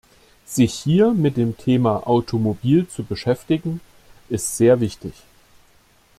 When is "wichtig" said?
4.81-5.13